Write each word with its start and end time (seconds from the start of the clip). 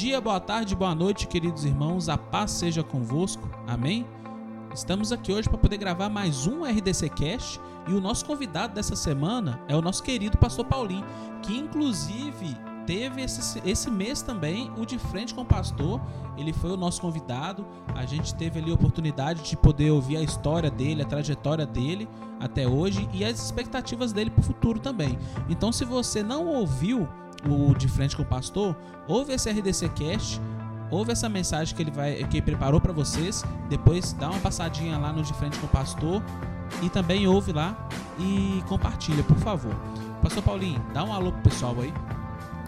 dia, 0.00 0.18
boa 0.18 0.40
tarde, 0.40 0.74
boa 0.74 0.94
noite, 0.94 1.26
queridos 1.26 1.66
irmãos. 1.66 2.08
A 2.08 2.16
paz 2.16 2.52
seja 2.52 2.82
convosco. 2.82 3.46
Amém? 3.66 4.06
Estamos 4.74 5.12
aqui 5.12 5.30
hoje 5.30 5.46
para 5.46 5.58
poder 5.58 5.76
gravar 5.76 6.08
mais 6.08 6.46
um 6.46 6.64
RDC 6.64 7.10
Cast 7.10 7.60
e 7.86 7.92
o 7.92 8.00
nosso 8.00 8.24
convidado 8.24 8.72
dessa 8.72 8.96
semana 8.96 9.60
é 9.68 9.76
o 9.76 9.82
nosso 9.82 10.02
querido 10.02 10.38
pastor 10.38 10.64
Paulinho, 10.64 11.04
que 11.42 11.54
inclusive 11.54 12.56
teve 12.86 13.20
esse, 13.20 13.60
esse 13.62 13.90
mês 13.90 14.22
também 14.22 14.72
o 14.78 14.86
de 14.86 14.98
frente 14.98 15.34
com 15.34 15.42
o 15.42 15.44
pastor. 15.44 16.00
Ele 16.38 16.54
foi 16.54 16.70
o 16.70 16.78
nosso 16.78 16.98
convidado. 17.02 17.66
A 17.94 18.06
gente 18.06 18.34
teve 18.34 18.58
ali 18.58 18.70
a 18.70 18.74
oportunidade 18.74 19.42
de 19.42 19.54
poder 19.54 19.90
ouvir 19.90 20.16
a 20.16 20.22
história 20.22 20.70
dele, 20.70 21.02
a 21.02 21.04
trajetória 21.06 21.66
dele 21.66 22.08
até 22.40 22.66
hoje 22.66 23.06
e 23.12 23.22
as 23.22 23.38
expectativas 23.38 24.14
dele 24.14 24.30
para 24.30 24.40
o 24.40 24.44
futuro 24.44 24.80
também. 24.80 25.18
Então, 25.50 25.70
se 25.70 25.84
você 25.84 26.22
não 26.22 26.46
ouviu 26.46 27.06
o 27.48 27.74
de 27.74 27.88
frente 27.88 28.16
com 28.16 28.22
o 28.22 28.26
pastor, 28.26 28.76
ouve 29.08 29.32
esse 29.32 29.50
RDC 29.50 29.88
Cast, 29.90 30.40
ouve 30.90 31.12
essa 31.12 31.28
mensagem 31.28 31.74
que 31.74 31.82
ele 31.82 31.90
vai 31.90 32.24
que 32.24 32.42
preparou 32.42 32.80
para 32.80 32.92
vocês, 32.92 33.44
depois 33.68 34.12
dá 34.12 34.30
uma 34.30 34.40
passadinha 34.40 34.98
lá 34.98 35.12
no 35.12 35.22
de 35.22 35.32
frente 35.34 35.58
com 35.58 35.66
o 35.66 35.70
pastor 35.70 36.22
e 36.82 36.88
também 36.88 37.26
ouve 37.26 37.52
lá 37.52 37.88
e 38.18 38.62
compartilha, 38.68 39.22
por 39.22 39.38
favor. 39.38 39.74
Pastor 40.22 40.42
Paulinho, 40.42 40.80
dá 40.92 41.02
um 41.04 41.12
alô 41.12 41.32
pro 41.32 41.42
pessoal 41.42 41.74
aí. 41.80 41.92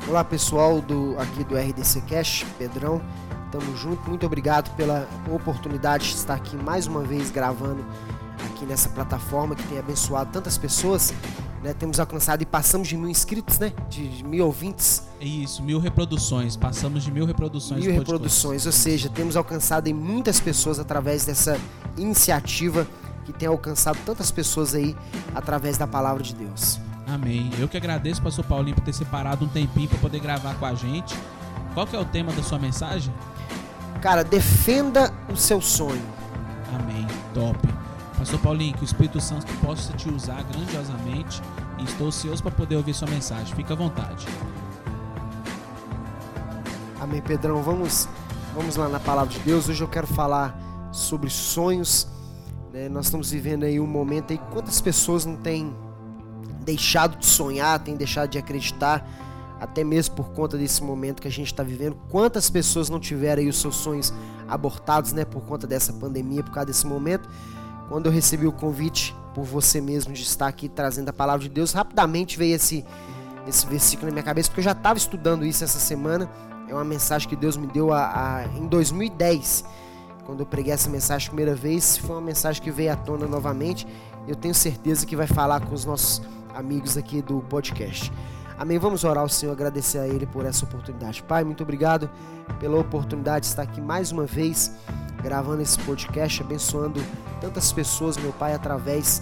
Olá 0.08 0.24
pessoal 0.24 0.80
do 0.80 1.16
aqui 1.18 1.44
do 1.44 1.56
RDC 1.56 2.00
Cast, 2.02 2.46
Pedrão. 2.58 3.00
Tamo 3.52 3.76
junto. 3.76 4.08
Muito 4.08 4.24
obrigado 4.24 4.74
pela 4.74 5.06
oportunidade 5.30 6.08
de 6.08 6.14
estar 6.14 6.34
aqui 6.34 6.56
mais 6.56 6.86
uma 6.86 7.02
vez 7.02 7.30
gravando 7.30 7.84
aqui 8.46 8.64
nessa 8.64 8.88
plataforma 8.88 9.54
que 9.54 9.62
tem 9.64 9.78
abençoado 9.78 10.30
tantas 10.32 10.56
pessoas. 10.56 11.12
Né? 11.62 11.72
Temos 11.72 12.00
alcançado 12.00 12.42
e 12.42 12.46
passamos 12.46 12.88
de 12.88 12.96
mil 12.96 13.08
inscritos, 13.08 13.58
né? 13.58 13.72
De, 13.88 14.08
de 14.08 14.24
mil 14.24 14.44
ouvintes. 14.46 15.04
Isso, 15.20 15.62
mil 15.62 15.78
reproduções. 15.78 16.56
Passamos 16.56 17.04
de 17.04 17.12
mil 17.12 17.24
reproduções. 17.24 17.84
Mil 17.84 17.94
reproduções, 17.94 18.66
ou 18.66 18.72
seja, 18.72 19.08
temos 19.08 19.36
alcançado 19.36 19.86
em 19.86 19.94
muitas 19.94 20.40
pessoas 20.40 20.80
através 20.80 21.24
dessa 21.24 21.58
iniciativa 21.96 22.86
que 23.24 23.32
tem 23.32 23.46
alcançado 23.48 23.98
tantas 24.04 24.30
pessoas 24.30 24.74
aí 24.74 24.96
através 25.34 25.78
da 25.78 25.86
palavra 25.86 26.22
de 26.22 26.34
Deus. 26.34 26.80
Amém. 27.06 27.50
Eu 27.58 27.68
que 27.68 27.76
agradeço, 27.76 28.22
pastor 28.22 28.44
Paulinho, 28.44 28.74
por 28.74 28.84
ter 28.84 28.92
separado 28.92 29.44
um 29.44 29.48
tempinho 29.48 29.88
para 29.88 29.98
poder 29.98 30.18
gravar 30.18 30.54
com 30.54 30.66
a 30.66 30.74
gente. 30.74 31.16
Qual 31.74 31.86
que 31.86 31.94
é 31.94 31.98
o 31.98 32.04
tema 32.04 32.32
da 32.32 32.42
sua 32.42 32.58
mensagem? 32.58 33.12
Cara, 34.00 34.24
defenda 34.24 35.12
o 35.32 35.36
seu 35.36 35.60
sonho. 35.60 36.02
Amém. 36.74 37.06
Top. 37.32 37.58
Pastor 38.22 38.38
Paulinho, 38.38 38.72
que 38.74 38.82
o 38.82 38.84
Espírito 38.84 39.20
Santo 39.20 39.52
possa 39.66 39.92
te 39.94 40.08
usar 40.08 40.44
grandiosamente 40.44 41.42
e 41.80 41.82
estou 41.82 42.06
ansioso 42.06 42.40
para 42.40 42.52
poder 42.52 42.76
ouvir 42.76 42.94
sua 42.94 43.08
mensagem. 43.10 43.52
Fica 43.52 43.74
à 43.74 43.76
vontade. 43.76 44.28
Amém, 47.00 47.20
Pedrão. 47.20 47.64
Vamos, 47.64 48.08
vamos 48.54 48.76
lá 48.76 48.88
na 48.88 49.00
palavra 49.00 49.34
de 49.34 49.40
Deus. 49.40 49.68
Hoje 49.68 49.82
eu 49.82 49.88
quero 49.88 50.06
falar 50.06 50.56
sobre 50.92 51.28
sonhos. 51.28 52.06
Né? 52.72 52.88
Nós 52.88 53.06
estamos 53.06 53.32
vivendo 53.32 53.64
aí 53.64 53.80
um 53.80 53.88
momento 53.88 54.30
aí 54.32 54.38
quantas 54.52 54.80
pessoas 54.80 55.26
não 55.26 55.34
têm 55.34 55.74
deixado 56.60 57.18
de 57.18 57.26
sonhar, 57.26 57.80
têm 57.80 57.96
deixado 57.96 58.30
de 58.30 58.38
acreditar, 58.38 59.04
até 59.60 59.82
mesmo 59.82 60.14
por 60.14 60.30
conta 60.30 60.56
desse 60.56 60.80
momento 60.80 61.20
que 61.20 61.26
a 61.26 61.32
gente 61.32 61.48
está 61.48 61.64
vivendo. 61.64 61.96
Quantas 62.08 62.48
pessoas 62.48 62.88
não 62.88 63.00
tiveram 63.00 63.42
aí 63.42 63.48
os 63.48 63.60
seus 63.60 63.74
sonhos 63.74 64.14
abortados, 64.48 65.12
né, 65.12 65.24
por 65.24 65.42
conta 65.42 65.66
dessa 65.66 65.92
pandemia, 65.92 66.44
por 66.44 66.52
causa 66.52 66.66
desse 66.66 66.86
momento? 66.86 67.28
Quando 67.92 68.06
eu 68.06 68.12
recebi 68.12 68.46
o 68.46 68.52
convite 68.52 69.14
por 69.34 69.44
você 69.44 69.78
mesmo 69.78 70.14
de 70.14 70.22
estar 70.22 70.46
aqui 70.46 70.66
trazendo 70.66 71.10
a 71.10 71.12
palavra 71.12 71.42
de 71.42 71.50
Deus, 71.50 71.74
rapidamente 71.74 72.38
veio 72.38 72.56
esse 72.56 72.82
esse 73.46 73.66
versículo 73.66 74.06
na 74.06 74.12
minha 74.12 74.22
cabeça, 74.22 74.48
porque 74.48 74.60
eu 74.60 74.64
já 74.64 74.72
estava 74.72 74.96
estudando 74.96 75.44
isso 75.44 75.62
essa 75.62 75.78
semana. 75.78 76.26
É 76.66 76.72
uma 76.72 76.86
mensagem 76.86 77.28
que 77.28 77.36
Deus 77.36 77.54
me 77.54 77.66
deu 77.66 77.92
a, 77.92 78.38
a, 78.38 78.46
em 78.56 78.66
2010, 78.66 79.66
quando 80.24 80.40
eu 80.40 80.46
preguei 80.46 80.72
essa 80.72 80.88
mensagem 80.88 81.26
a 81.26 81.30
primeira 81.32 81.54
vez. 81.54 81.98
Foi 81.98 82.16
uma 82.16 82.22
mensagem 82.22 82.62
que 82.62 82.70
veio 82.70 82.90
à 82.90 82.96
tona 82.96 83.26
novamente. 83.26 83.86
Eu 84.26 84.36
tenho 84.36 84.54
certeza 84.54 85.04
que 85.04 85.14
vai 85.14 85.26
falar 85.26 85.60
com 85.60 85.74
os 85.74 85.84
nossos 85.84 86.22
amigos 86.54 86.96
aqui 86.96 87.20
do 87.20 87.40
podcast. 87.42 88.10
Amém. 88.62 88.78
Vamos 88.78 89.02
orar 89.02 89.24
ao 89.24 89.28
Senhor, 89.28 89.50
agradecer 89.50 89.98
a 89.98 90.06
Ele 90.06 90.24
por 90.24 90.46
essa 90.46 90.64
oportunidade. 90.64 91.20
Pai, 91.24 91.42
muito 91.42 91.64
obrigado 91.64 92.08
pela 92.60 92.78
oportunidade 92.78 93.40
de 93.40 93.46
estar 93.48 93.62
aqui 93.62 93.80
mais 93.80 94.12
uma 94.12 94.24
vez 94.24 94.70
gravando 95.20 95.62
esse 95.62 95.76
podcast, 95.80 96.40
abençoando 96.44 97.02
tantas 97.40 97.72
pessoas, 97.72 98.16
meu 98.16 98.32
Pai, 98.32 98.54
através 98.54 99.20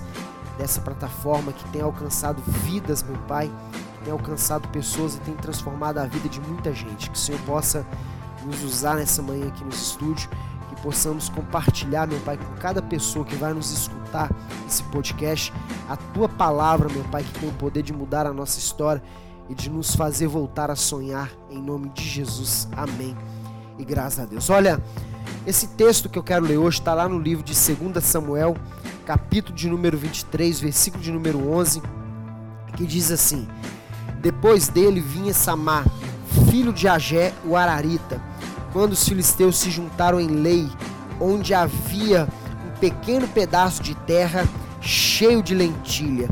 dessa 0.58 0.82
plataforma 0.82 1.54
que 1.54 1.66
tem 1.70 1.80
alcançado 1.80 2.42
vidas, 2.42 3.02
meu 3.02 3.16
Pai, 3.20 3.50
que 3.96 4.04
tem 4.04 4.12
alcançado 4.12 4.68
pessoas 4.68 5.14
e 5.14 5.20
tem 5.20 5.34
transformado 5.36 5.96
a 5.96 6.04
vida 6.04 6.28
de 6.28 6.38
muita 6.42 6.74
gente. 6.74 7.08
Que 7.08 7.16
o 7.16 7.18
Senhor 7.18 7.40
possa 7.46 7.86
nos 8.44 8.62
usar 8.62 8.96
nessa 8.96 9.22
manhã 9.22 9.48
aqui 9.48 9.64
no 9.64 9.70
estúdio, 9.70 10.28
que 10.68 10.82
possamos 10.82 11.30
compartilhar, 11.30 12.06
meu 12.06 12.20
Pai, 12.20 12.36
com 12.36 12.56
cada 12.56 12.82
pessoa 12.82 13.24
que 13.24 13.36
vai 13.36 13.54
nos 13.54 13.72
escutar 13.72 14.30
esse 14.68 14.82
podcast, 14.82 15.50
a 15.88 15.96
tua 15.96 16.28
palavra, 16.28 16.90
meu 16.90 17.04
Pai, 17.04 17.24
que 17.24 17.40
tem 17.40 17.48
o 17.48 17.54
poder 17.54 17.82
de 17.82 17.94
mudar 17.94 18.26
a 18.26 18.34
nossa 18.34 18.58
história 18.58 19.02
e 19.50 19.54
de 19.54 19.68
nos 19.68 19.96
fazer 19.96 20.28
voltar 20.28 20.70
a 20.70 20.76
sonhar 20.76 21.28
em 21.50 21.60
nome 21.60 21.88
de 21.88 22.08
Jesus. 22.08 22.68
Amém. 22.76 23.16
E 23.76 23.84
graças 23.84 24.20
a 24.20 24.24
Deus. 24.24 24.48
Olha, 24.48 24.80
esse 25.44 25.66
texto 25.66 26.08
que 26.08 26.16
eu 26.16 26.22
quero 26.22 26.46
ler 26.46 26.56
hoje 26.56 26.78
está 26.78 26.94
lá 26.94 27.08
no 27.08 27.18
livro 27.18 27.42
de 27.42 27.52
2 27.52 28.04
Samuel, 28.04 28.56
capítulo 29.04 29.56
de 29.56 29.68
número 29.68 29.98
23, 29.98 30.60
versículo 30.60 31.02
de 31.02 31.10
número 31.10 31.50
11, 31.52 31.82
que 32.76 32.86
diz 32.86 33.10
assim: 33.10 33.48
Depois 34.22 34.68
dele 34.68 35.00
vinha 35.00 35.34
Samar, 35.34 35.84
filho 36.48 36.72
de 36.72 36.86
Agé, 36.86 37.34
o 37.44 37.56
Ararita, 37.56 38.22
quando 38.72 38.92
os 38.92 39.08
filisteus 39.08 39.58
se 39.58 39.68
juntaram 39.68 40.20
em 40.20 40.28
Lei, 40.28 40.70
onde 41.20 41.54
havia 41.54 42.28
um 42.68 42.78
pequeno 42.78 43.26
pedaço 43.26 43.82
de 43.82 43.96
terra 43.96 44.46
cheio 44.80 45.42
de 45.42 45.56
lentilha. 45.56 46.30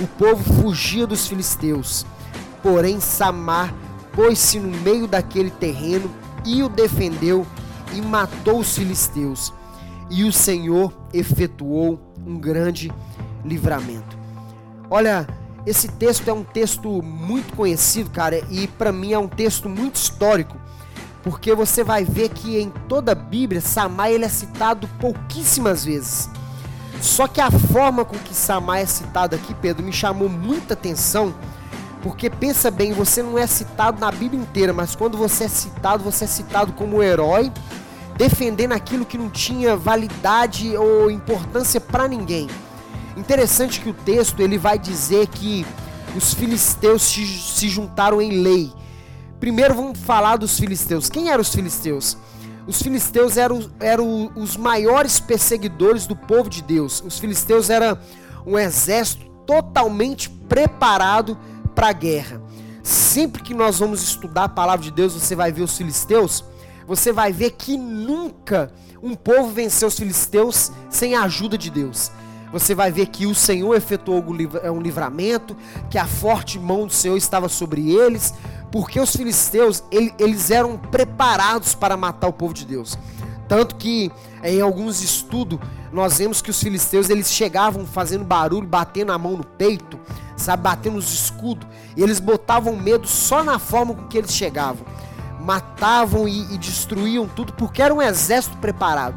O 0.00 0.06
povo 0.08 0.42
fugia 0.60 1.06
dos 1.06 1.28
filisteus. 1.28 2.04
Porém, 2.66 2.98
Samar 2.98 3.72
pôs-se 4.10 4.58
no 4.58 4.76
meio 4.80 5.06
daquele 5.06 5.52
terreno 5.52 6.10
e 6.44 6.64
o 6.64 6.68
defendeu 6.68 7.46
e 7.94 8.02
matou 8.02 8.58
os 8.58 8.74
filisteus. 8.76 9.54
E 10.10 10.24
o 10.24 10.32
Senhor 10.32 10.92
efetuou 11.12 12.00
um 12.26 12.36
grande 12.36 12.92
livramento. 13.44 14.18
Olha, 14.90 15.28
esse 15.64 15.86
texto 15.86 16.28
é 16.28 16.32
um 16.32 16.42
texto 16.42 17.00
muito 17.04 17.54
conhecido, 17.54 18.10
cara, 18.10 18.42
e 18.50 18.66
para 18.66 18.90
mim 18.90 19.12
é 19.12 19.18
um 19.18 19.28
texto 19.28 19.68
muito 19.68 19.94
histórico, 19.94 20.56
porque 21.22 21.54
você 21.54 21.84
vai 21.84 22.04
ver 22.04 22.30
que 22.30 22.58
em 22.58 22.70
toda 22.88 23.12
a 23.12 23.14
Bíblia 23.14 23.60
Samar 23.60 24.10
ele 24.10 24.24
é 24.24 24.28
citado 24.28 24.88
pouquíssimas 24.98 25.84
vezes. 25.84 26.28
Só 27.00 27.28
que 27.28 27.40
a 27.40 27.48
forma 27.48 28.04
com 28.04 28.18
que 28.18 28.34
Samar 28.34 28.78
é 28.78 28.86
citado 28.86 29.36
aqui, 29.36 29.54
Pedro, 29.54 29.84
me 29.84 29.92
chamou 29.92 30.28
muita 30.28 30.74
atenção, 30.74 31.32
porque 32.06 32.30
pensa 32.30 32.70
bem, 32.70 32.92
você 32.92 33.20
não 33.20 33.36
é 33.36 33.48
citado 33.48 33.98
na 34.00 34.12
Bíblia 34.12 34.40
inteira, 34.40 34.72
mas 34.72 34.94
quando 34.94 35.18
você 35.18 35.42
é 35.42 35.48
citado, 35.48 36.04
você 36.04 36.22
é 36.22 36.28
citado 36.28 36.72
como 36.72 37.02
herói, 37.02 37.52
defendendo 38.16 38.70
aquilo 38.70 39.04
que 39.04 39.18
não 39.18 39.28
tinha 39.28 39.76
validade 39.76 40.76
ou 40.76 41.10
importância 41.10 41.80
para 41.80 42.06
ninguém. 42.06 42.46
Interessante 43.16 43.80
que 43.80 43.90
o 43.90 43.92
texto 43.92 44.38
ele 44.38 44.56
vai 44.56 44.78
dizer 44.78 45.26
que 45.26 45.66
os 46.14 46.32
filisteus 46.32 47.02
se, 47.02 47.68
juntaram 47.68 48.22
em 48.22 48.40
lei. 48.40 48.72
Primeiro 49.40 49.74
vamos 49.74 49.98
falar 49.98 50.36
dos 50.36 50.60
filisteus. 50.60 51.10
Quem 51.10 51.30
eram 51.30 51.42
os 51.42 51.52
filisteus? 51.52 52.16
Os 52.68 52.80
filisteus 52.80 53.36
eram, 53.36 53.68
eram 53.80 54.30
os 54.36 54.56
maiores 54.56 55.18
perseguidores 55.18 56.06
do 56.06 56.14
povo 56.14 56.48
de 56.48 56.62
Deus. 56.62 57.02
Os 57.04 57.18
filisteus 57.18 57.68
eram 57.68 57.98
um 58.46 58.56
exército 58.56 59.26
totalmente 59.44 60.30
preparado 60.30 61.36
para 61.76 61.88
a 61.88 61.92
guerra. 61.92 62.42
Sempre 62.82 63.42
que 63.42 63.54
nós 63.54 63.78
vamos 63.78 64.02
estudar 64.02 64.44
a 64.44 64.48
palavra 64.48 64.82
de 64.82 64.90
Deus, 64.90 65.12
você 65.12 65.36
vai 65.36 65.52
ver 65.52 65.62
os 65.62 65.76
filisteus, 65.76 66.42
você 66.86 67.12
vai 67.12 67.32
ver 67.32 67.50
que 67.52 67.76
nunca 67.76 68.72
um 69.02 69.14
povo 69.14 69.50
venceu 69.50 69.86
os 69.86 69.96
filisteus 69.96 70.72
sem 70.88 71.14
a 71.14 71.22
ajuda 71.22 71.58
de 71.58 71.70
Deus. 71.70 72.10
Você 72.52 72.74
vai 72.74 72.90
ver 72.90 73.06
que 73.06 73.26
o 73.26 73.34
Senhor 73.34 73.74
efetuou 73.74 74.24
um 74.24 74.80
livramento, 74.80 75.56
que 75.90 75.98
a 75.98 76.06
forte 76.06 76.58
mão 76.58 76.86
do 76.86 76.92
Senhor 76.92 77.16
estava 77.16 77.48
sobre 77.48 77.92
eles, 77.92 78.32
porque 78.72 78.98
os 78.98 79.14
filisteus 79.14 79.82
eles 79.90 80.50
eram 80.50 80.78
preparados 80.78 81.74
para 81.74 81.96
matar 81.96 82.28
o 82.28 82.32
povo 82.32 82.54
de 82.54 82.64
Deus. 82.64 82.96
Tanto 83.48 83.76
que 83.76 84.10
em 84.42 84.60
alguns 84.60 85.02
estudos 85.02 85.58
nós 85.92 86.18
vemos 86.18 86.40
que 86.40 86.50
os 86.50 86.60
filisteus 86.60 87.10
eles 87.10 87.30
chegavam 87.30 87.84
fazendo 87.84 88.24
barulho, 88.24 88.66
batendo 88.66 89.12
a 89.12 89.18
mão 89.18 89.36
no 89.36 89.44
peito, 89.44 89.98
sabe, 90.36 90.62
batendo 90.62 90.98
os 90.98 91.12
escudos, 91.12 91.66
e 91.96 92.02
eles 92.02 92.20
botavam 92.20 92.76
medo 92.76 93.06
só 93.06 93.42
na 93.42 93.58
forma 93.58 93.94
com 93.94 94.06
que 94.06 94.18
eles 94.18 94.34
chegavam. 94.34 94.86
Matavam 95.40 96.26
e, 96.26 96.54
e 96.54 96.58
destruíam 96.58 97.26
tudo 97.26 97.52
porque 97.52 97.82
era 97.82 97.94
um 97.94 98.02
exército 98.02 98.56
preparado. 98.58 99.16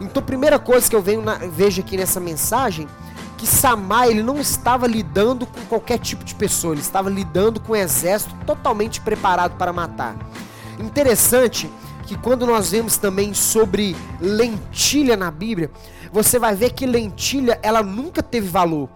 Então, 0.00 0.22
primeira 0.22 0.58
coisa 0.58 0.88
que 0.88 0.94
eu 0.94 1.02
venho 1.02 1.22
na, 1.22 1.34
vejo 1.34 1.80
aqui 1.80 1.96
nessa 1.96 2.20
mensagem, 2.20 2.88
que 3.36 3.46
Samar 3.46 4.08
ele 4.08 4.22
não 4.22 4.38
estava 4.38 4.86
lidando 4.86 5.46
com 5.46 5.60
qualquer 5.66 5.98
tipo 5.98 6.24
de 6.24 6.34
pessoa, 6.34 6.74
ele 6.74 6.80
estava 6.80 7.08
lidando 7.08 7.60
com 7.60 7.72
um 7.72 7.76
exército 7.76 8.34
totalmente 8.44 9.00
preparado 9.00 9.56
para 9.56 9.72
matar. 9.72 10.16
Interessante 10.78 11.70
que 12.06 12.16
quando 12.16 12.46
nós 12.46 12.70
vemos 12.70 12.96
também 12.96 13.34
sobre 13.34 13.94
lentilha 14.20 15.16
na 15.16 15.30
Bíblia, 15.30 15.70
você 16.12 16.38
vai 16.38 16.54
ver 16.54 16.72
que 16.72 16.86
lentilha 16.86 17.58
ela 17.62 17.82
nunca 17.82 18.22
teve 18.22 18.48
valor. 18.48 18.88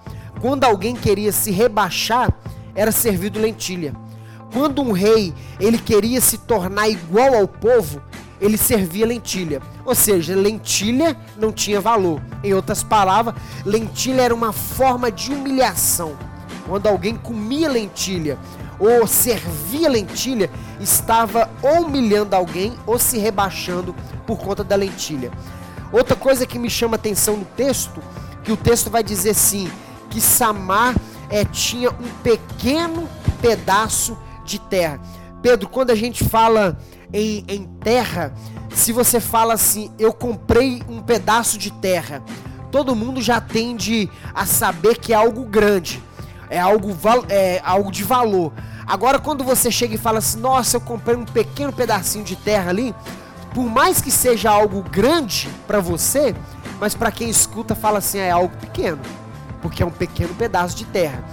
Quando 0.43 0.65
alguém 0.65 0.97
queria 0.97 1.31
se 1.31 1.53
rebaixar, 1.53 2.35
era 2.75 2.91
servido 2.91 3.39
lentilha. 3.39 3.95
Quando 4.53 4.83
um 4.83 4.91
rei 4.91 5.33
ele 5.61 5.79
queria 5.79 6.21
se 6.21 6.37
tornar 6.37 6.89
igual 6.89 7.33
ao 7.35 7.47
povo, 7.47 8.03
ele 8.41 8.59
servia 8.59 9.07
lentilha. 9.07 9.63
Ou 9.85 9.95
seja, 9.95 10.35
lentilha 10.35 11.17
não 11.39 11.53
tinha 11.53 11.81
valor. 11.81 12.21
Em 12.43 12.53
outras 12.53 12.83
palavras, 12.83 13.37
lentilha 13.65 14.23
era 14.23 14.35
uma 14.35 14.53
forma 14.53 15.13
de 15.13 15.33
humilhação. 15.33 16.17
Quando 16.67 16.89
alguém 16.89 17.15
comia 17.15 17.69
lentilha 17.69 18.37
ou 18.81 19.07
servia 19.07 19.89
lentilha, 19.89 20.51
estava 20.81 21.49
humilhando 21.63 22.35
alguém 22.35 22.73
ou 22.85 22.99
se 22.99 23.17
rebaixando 23.17 23.95
por 24.27 24.39
conta 24.39 24.65
da 24.65 24.75
lentilha. 24.75 25.31
Outra 25.93 26.17
coisa 26.17 26.45
que 26.45 26.59
me 26.59 26.69
chama 26.69 26.97
atenção 26.97 27.37
no 27.37 27.45
texto, 27.45 28.03
que 28.43 28.51
o 28.51 28.57
texto 28.57 28.91
vai 28.91 29.05
dizer 29.05 29.31
assim, 29.31 29.71
que 30.13 30.21
Samar 30.21 30.95
é, 31.31 31.43
tinha 31.43 31.91
um 31.91 32.09
pequeno 32.23 33.09
pedaço 33.41 34.17
de 34.45 34.59
terra. 34.59 35.01
Pedro, 35.41 35.69
quando 35.69 35.91
a 35.91 35.95
gente 35.95 36.23
fala 36.23 36.79
em, 37.13 37.43
em 37.49 37.65
terra, 37.65 38.35
se 38.75 38.93
você 38.93 39.19
fala 39.19 39.55
assim, 39.55 39.91
eu 39.99 40.13
comprei 40.13 40.83
um 40.87 41.01
pedaço 41.01 41.57
de 41.57 41.73
terra, 41.73 42.23
todo 42.71 42.95
mundo 42.95 43.23
já 43.23 43.41
tende 43.41 44.11
a 44.35 44.45
saber 44.45 44.99
que 44.99 45.15
é 45.15 45.17
algo 45.17 45.45
grande, 45.47 46.03
é 46.51 46.61
algo, 46.61 46.95
é 47.31 47.63
algo 47.65 47.91
de 47.91 48.05
valor. 48.05 48.53
Agora, 48.87 49.19
quando 49.19 49.43
você 49.43 49.71
chega 49.71 49.95
e 49.95 49.99
fala 49.99 50.19
assim, 50.19 50.41
nossa, 50.41 50.77
eu 50.77 50.81
comprei 50.83 51.17
um 51.17 51.25
pequeno 51.25 51.73
pedacinho 51.73 52.25
de 52.25 52.37
terra 52.37 52.69
ali, 52.69 52.95
por 53.55 53.65
mais 53.65 54.03
que 54.03 54.11
seja 54.11 54.51
algo 54.51 54.83
grande 54.83 55.49
para 55.67 55.81
você, 55.81 56.35
mas 56.79 56.95
para 56.95 57.11
quem 57.11 57.31
escuta 57.31 57.75
fala 57.75 57.99
assim, 57.99 58.19
é 58.19 58.31
algo 58.31 58.55
pequeno, 58.59 59.01
porque 59.63 59.83
é 59.83 59.87
um 59.87 59.91
pequeno 59.91 60.35
pedaço 60.35 60.77
de 60.77 60.85
terra. 60.85 61.25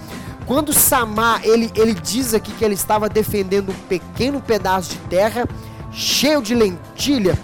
Quando 0.46 0.72
Samar, 0.72 1.42
ele, 1.44 1.70
ele 1.74 1.94
diz 1.94 2.32
aqui 2.32 2.52
que 2.52 2.64
ele 2.64 2.74
estava 2.74 3.08
defendendo 3.08 3.70
um 3.70 3.86
pequeno 3.88 4.40
pedaço 4.40 4.90
de 4.90 4.98
terra 5.08 5.46
cheio 5.92 6.40
de 6.40 6.54
lentilha, 6.54 7.38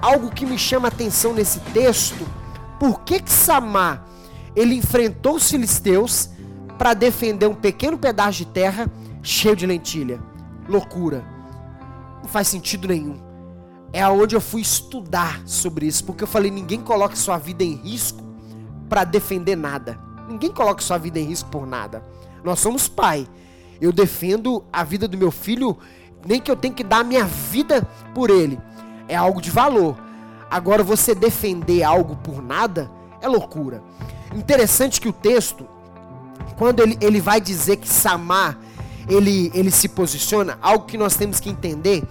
algo 0.00 0.30
que 0.30 0.46
me 0.46 0.58
chama 0.58 0.88
a 0.88 0.90
atenção 0.90 1.32
nesse 1.32 1.58
texto, 1.72 2.26
por 2.78 3.00
que 3.00 3.20
que 3.20 3.30
Samar, 3.30 4.04
ele 4.54 4.74
enfrentou 4.74 5.36
os 5.36 5.50
filisteus 5.50 6.30
para 6.78 6.94
defender 6.94 7.46
um 7.46 7.54
pequeno 7.54 7.98
pedaço 7.98 8.38
de 8.38 8.44
terra 8.46 8.90
cheio 9.22 9.56
de 9.56 9.66
lentilha. 9.66 10.20
Loucura. 10.68 11.24
Não 12.22 12.28
faz 12.28 12.48
sentido 12.48 12.88
nenhum. 12.88 13.18
É 13.92 14.02
aonde 14.02 14.36
eu 14.36 14.40
fui 14.40 14.60
estudar 14.60 15.42
sobre 15.46 15.86
isso, 15.86 16.04
porque 16.04 16.22
eu 16.22 16.28
falei, 16.28 16.50
ninguém 16.50 16.80
coloca 16.80 17.16
sua 17.16 17.38
vida 17.38 17.64
em 17.64 17.74
risco 17.74 18.22
para 18.88 19.04
defender 19.04 19.56
nada. 19.56 20.07
Ninguém 20.28 20.50
coloca 20.50 20.82
sua 20.82 20.98
vida 20.98 21.18
em 21.18 21.24
risco 21.24 21.48
por 21.50 21.66
nada. 21.66 22.04
Nós 22.44 22.58
somos 22.58 22.86
pai. 22.88 23.26
Eu 23.80 23.92
defendo 23.92 24.64
a 24.72 24.84
vida 24.84 25.06
do 25.08 25.16
meu 25.16 25.30
filho, 25.30 25.78
nem 26.26 26.40
que 26.40 26.50
eu 26.50 26.56
tenha 26.56 26.74
que 26.74 26.84
dar 26.84 27.00
a 27.00 27.04
minha 27.04 27.24
vida 27.24 27.82
por 28.14 28.30
ele. 28.30 28.58
É 29.08 29.16
algo 29.16 29.40
de 29.40 29.50
valor. 29.50 29.96
Agora 30.50 30.82
você 30.82 31.14
defender 31.14 31.82
algo 31.82 32.16
por 32.16 32.42
nada 32.42 32.90
é 33.20 33.28
loucura. 33.28 33.82
Interessante 34.34 35.00
que 35.00 35.08
o 35.08 35.12
texto, 35.12 35.66
quando 36.56 36.80
ele, 36.80 36.98
ele 37.00 37.20
vai 37.20 37.40
dizer 37.40 37.76
que 37.76 37.88
Samar 37.88 38.58
ele, 39.08 39.50
ele 39.54 39.70
se 39.70 39.88
posiciona, 39.88 40.58
algo 40.60 40.84
que 40.84 40.98
nós 40.98 41.16
temos 41.16 41.40
que 41.40 41.48
entender, 41.48 42.04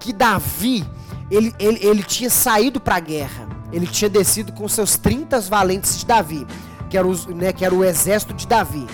que 0.00 0.12
Davi, 0.12 0.84
ele, 1.30 1.54
ele, 1.58 1.78
ele 1.86 2.02
tinha 2.02 2.30
saído 2.30 2.80
para 2.80 2.96
a 2.96 3.00
guerra, 3.00 3.48
ele 3.70 3.86
tinha 3.86 4.08
descido 4.08 4.52
com 4.52 4.66
seus 4.66 4.96
30 4.96 5.40
valentes 5.42 5.98
de 5.98 6.06
Davi, 6.06 6.46
que 6.92 6.98
era, 6.98 7.08
os, 7.08 7.24
né, 7.24 7.54
que 7.54 7.64
era 7.64 7.74
o 7.74 7.82
exército 7.82 8.34
de 8.34 8.46
Davi. 8.46 8.86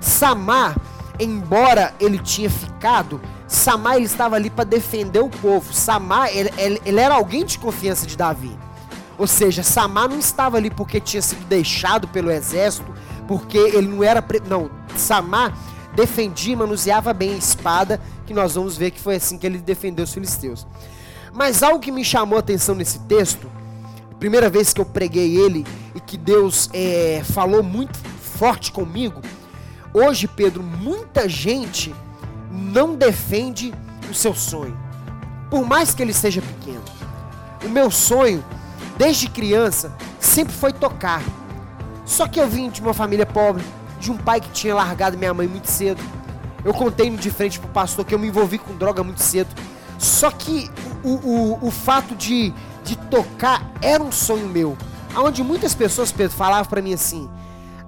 Samar, 0.00 0.76
embora 1.20 1.94
ele 2.00 2.18
tinha 2.18 2.50
ficado, 2.50 3.20
Samar 3.46 3.94
ele 3.94 4.06
estava 4.06 4.34
ali 4.34 4.50
para 4.50 4.64
defender 4.64 5.20
o 5.20 5.28
povo. 5.28 5.72
Samar, 5.72 6.30
ele, 6.36 6.50
ele, 6.58 6.82
ele, 6.84 6.98
era 6.98 7.14
alguém 7.14 7.44
de 7.44 7.56
confiança 7.56 8.08
de 8.08 8.16
Davi. 8.16 8.58
Ou 9.16 9.28
seja, 9.28 9.62
Samar 9.62 10.08
não 10.08 10.18
estava 10.18 10.56
ali 10.56 10.68
porque 10.68 10.98
tinha 10.98 11.22
sido 11.22 11.44
deixado 11.46 12.08
pelo 12.08 12.28
exército, 12.28 12.92
porque 13.28 13.56
ele 13.56 13.86
não 13.86 14.02
era. 14.02 14.24
Não, 14.48 14.68
Samar 14.96 15.56
defendia 15.94 16.54
e 16.54 16.56
manuseava 16.56 17.12
bem 17.12 17.34
a 17.34 17.36
espada, 17.36 18.00
que 18.26 18.34
nós 18.34 18.56
vamos 18.56 18.76
ver 18.76 18.90
que 18.90 19.00
foi 19.00 19.14
assim 19.14 19.38
que 19.38 19.46
ele 19.46 19.58
defendeu 19.58 20.04
os 20.04 20.12
filisteus. 20.12 20.66
Mas 21.32 21.62
algo 21.62 21.78
que 21.78 21.92
me 21.92 22.04
chamou 22.04 22.36
a 22.36 22.40
atenção 22.40 22.74
nesse 22.74 22.98
texto, 23.00 23.48
primeira 24.18 24.50
vez 24.50 24.72
que 24.72 24.80
eu 24.80 24.84
preguei 24.84 25.36
ele 25.36 25.64
e 25.98 26.00
que 26.00 26.16
Deus 26.16 26.70
é, 26.72 27.22
falou 27.24 27.62
muito 27.62 27.98
forte 28.38 28.70
comigo, 28.70 29.20
hoje, 29.92 30.28
Pedro, 30.28 30.62
muita 30.62 31.28
gente 31.28 31.92
não 32.50 32.94
defende 32.94 33.74
o 34.08 34.14
seu 34.14 34.32
sonho, 34.32 34.78
por 35.50 35.66
mais 35.66 35.94
que 35.94 36.02
ele 36.02 36.12
seja 36.12 36.40
pequeno. 36.40 36.84
O 37.64 37.68
meu 37.68 37.90
sonho, 37.90 38.44
desde 38.96 39.28
criança, 39.28 39.92
sempre 40.20 40.54
foi 40.54 40.72
tocar. 40.72 41.20
Só 42.06 42.28
que 42.28 42.38
eu 42.38 42.48
vim 42.48 42.70
de 42.70 42.80
uma 42.80 42.94
família 42.94 43.26
pobre, 43.26 43.64
de 43.98 44.12
um 44.12 44.16
pai 44.16 44.40
que 44.40 44.50
tinha 44.50 44.74
largado 44.74 45.18
minha 45.18 45.34
mãe 45.34 45.48
muito 45.48 45.68
cedo. 45.68 46.00
Eu 46.64 46.72
contei 46.72 47.10
de 47.10 47.30
frente 47.30 47.58
pro 47.58 47.68
pastor 47.70 48.04
que 48.04 48.14
eu 48.14 48.18
me 48.20 48.28
envolvi 48.28 48.58
com 48.58 48.76
droga 48.76 49.02
muito 49.02 49.22
cedo. 49.22 49.48
Só 49.98 50.30
que 50.30 50.70
o, 51.02 51.14
o, 51.14 51.66
o 51.66 51.70
fato 51.72 52.14
de, 52.14 52.54
de 52.84 52.96
tocar 52.96 53.68
era 53.82 54.02
um 54.02 54.12
sonho 54.12 54.48
meu. 54.48 54.76
Onde 55.18 55.42
muitas 55.42 55.74
pessoas, 55.74 56.12
Pedro, 56.12 56.36
falavam 56.36 56.66
para 56.66 56.80
mim 56.80 56.94
assim: 56.94 57.28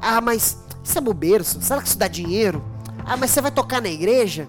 Ah, 0.00 0.20
mas 0.20 0.58
isso 0.82 0.98
é 0.98 1.00
bobeira, 1.00 1.44
será 1.44 1.80
que 1.80 1.88
isso 1.88 1.98
dá 1.98 2.08
dinheiro? 2.08 2.62
Ah, 3.04 3.16
mas 3.16 3.30
você 3.30 3.40
vai 3.40 3.50
tocar 3.50 3.80
na 3.80 3.88
igreja? 3.88 4.48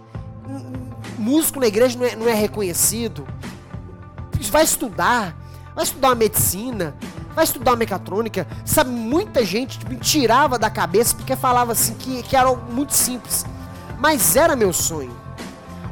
Músico 1.18 1.60
na 1.60 1.68
igreja 1.68 1.98
não 1.98 2.06
é, 2.06 2.16
não 2.16 2.28
é 2.28 2.33
reconhecido. 2.33 3.28
Vai 4.50 4.63
estudar, 4.63 5.36
vai 5.75 5.83
estudar 5.83 6.10
uma 6.10 6.16
medicina, 6.16 6.95
vai 7.36 7.44
estudar 7.44 7.75
mecatrônica, 7.75 8.48
sabe? 8.66 8.89
Muita 8.89 9.45
gente 9.45 9.80
me 9.88 9.95
tirava 9.98 10.57
da 10.57 10.69
cabeça 10.69 11.16
porque 11.16 11.36
falava 11.36 11.72
assim 11.74 11.94
que, 11.94 12.24
que 12.24 12.36
era 12.36 12.54
muito 12.54 12.94
simples. 12.94 13.45
Mas 14.00 14.36
era 14.36 14.56
meu 14.56 14.73
sonho. 14.73 15.16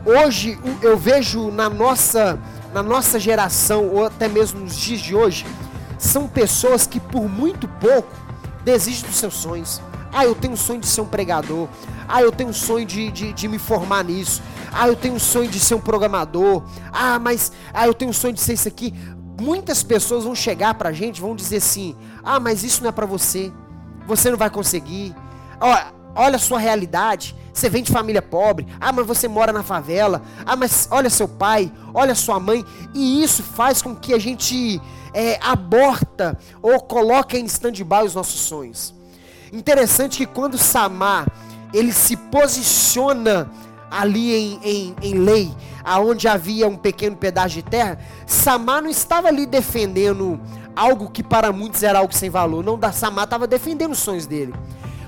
Hoje 0.06 0.58
eu 0.82 0.98
vejo 0.98 1.52
na 1.52 1.70
nossa, 1.70 2.40
na 2.74 2.82
nossa 2.82 3.20
geração, 3.20 3.88
ou 3.88 4.08
até 4.08 4.28
mesmo 4.28 4.62
nos 4.62 4.76
dias 4.76 5.02
de 5.02 5.14
hoje, 5.14 5.46
são 6.00 6.28
pessoas 6.28 6.88
que 6.88 7.00
por 7.00 7.30
muito 7.30 7.68
pouco 7.68 8.10
desistem 8.66 9.08
dos 9.08 9.20
seus 9.20 9.36
sonhos. 9.36 9.80
Ah, 10.12 10.26
eu 10.26 10.34
tenho 10.34 10.54
um 10.54 10.58
sonho 10.58 10.80
de 10.80 10.88
ser 10.88 11.02
um 11.02 11.06
pregador. 11.06 11.68
Ah, 12.08 12.24
eu 12.24 12.32
tenho 12.32 12.50
um 12.50 12.54
sonho 12.54 12.86
de, 12.86 13.12
de, 13.12 13.32
de, 13.32 13.48
me 13.48 13.60
formar 13.60 14.04
nisso. 14.04 14.42
Ah, 14.72 14.88
eu 14.88 14.96
tenho 14.96 15.14
um 15.14 15.20
sonho 15.20 15.48
de 15.48 15.60
ser 15.60 15.76
um 15.76 15.80
programador. 15.80 16.64
Ah, 16.92 17.20
mas 17.20 17.52
ah, 17.72 17.86
eu 17.86 17.94
tenho 17.94 18.10
um 18.10 18.14
sonho 18.14 18.34
de 18.34 18.42
ser 18.42 18.54
isso 18.54 18.68
aqui 18.68 18.92
muitas 19.40 19.82
pessoas 19.82 20.26
vão 20.26 20.36
chegar 20.36 20.74
pra 20.74 20.92
gente, 20.92 21.22
vão 21.22 21.36
dizer 21.36 21.58
assim: 21.58 21.96
"Ah, 22.24 22.40
mas 22.40 22.64
isso 22.64 22.82
não 22.82 22.90
é 22.90 22.92
para 22.92 23.06
você. 23.06 23.52
Você 24.06 24.30
não 24.30 24.38
vai 24.38 24.50
conseguir. 24.50 25.16
Olha, 25.62 25.94
olha 26.20 26.36
a 26.36 26.40
sua 26.40 26.60
realidade. 26.60 27.36
Você 27.54 27.70
vem 27.70 27.84
de 27.84 27.92
família 27.92 28.22
pobre. 28.22 28.68
Ah, 28.80 28.92
mas 28.92 29.06
você 29.06 29.28
mora 29.28 29.52
na 29.52 29.64
favela. 29.64 30.22
Ah, 30.46 30.56
mas 30.56 30.88
olha 30.92 31.10
seu 31.10 31.28
pai, 31.28 31.72
olha 31.94 32.14
sua 32.14 32.40
mãe. 32.40 32.64
E 32.94 33.24
isso 33.24 33.42
faz 33.42 33.82
com 33.82 33.96
que 33.96 34.14
a 34.14 34.20
gente 34.20 34.82
é, 35.14 35.40
aborta 35.42 36.38
ou 36.62 36.80
coloque 36.80 37.38
em 37.38 37.46
stand-by 37.46 38.06
os 38.06 38.16
nossos 38.16 38.42
sonhos. 38.42 38.94
Interessante 39.52 40.18
que 40.18 40.26
quando 40.26 40.58
Samar 40.58 41.26
ele 41.74 41.92
se 41.92 42.16
posiciona 42.16 43.50
ali 43.90 44.34
em, 44.34 44.60
em, 44.64 44.96
em 45.02 45.14
lei, 45.16 45.52
aonde 45.84 46.28
havia 46.28 46.68
um 46.68 46.76
pequeno 46.76 47.16
pedaço 47.16 47.56
de 47.56 47.64
terra, 47.64 47.98
Samar 48.28 48.82
não 48.82 48.90
estava 48.90 49.28
ali 49.28 49.46
defendendo 49.46 50.40
algo 50.76 51.10
que 51.10 51.24
para 51.24 51.52
muitos 51.52 51.82
era 51.82 52.00
algo 52.00 52.14
sem 52.14 52.30
valor. 52.30 52.64
Não, 52.64 52.80
Samar 52.94 53.26
estava 53.26 53.48
defendendo 53.48 53.92
os 53.92 54.00
sonhos 54.00 54.28
dele. 54.28 54.54